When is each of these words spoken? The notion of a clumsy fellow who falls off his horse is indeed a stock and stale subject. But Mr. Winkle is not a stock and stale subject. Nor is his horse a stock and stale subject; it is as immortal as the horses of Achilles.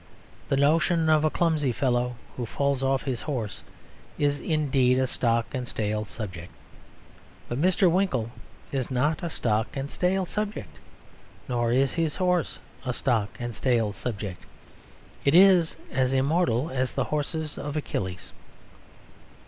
The 0.49 0.57
notion 0.57 1.09
of 1.11 1.23
a 1.23 1.29
clumsy 1.29 1.71
fellow 1.71 2.15
who 2.35 2.47
falls 2.47 2.81
off 2.81 3.03
his 3.03 3.21
horse 3.21 3.61
is 4.17 4.39
indeed 4.39 4.97
a 4.97 5.05
stock 5.05 5.53
and 5.53 5.67
stale 5.67 6.05
subject. 6.05 6.51
But 7.47 7.61
Mr. 7.61 7.87
Winkle 7.87 8.31
is 8.71 8.89
not 8.89 9.21
a 9.21 9.29
stock 9.29 9.67
and 9.77 9.91
stale 9.91 10.25
subject. 10.25 10.79
Nor 11.47 11.71
is 11.71 11.93
his 11.93 12.15
horse 12.15 12.57
a 12.83 12.93
stock 12.93 13.29
and 13.39 13.53
stale 13.53 13.93
subject; 13.93 14.43
it 15.23 15.35
is 15.35 15.77
as 15.91 16.13
immortal 16.13 16.71
as 16.71 16.93
the 16.93 17.03
horses 17.13 17.59
of 17.59 17.77
Achilles. 17.77 18.31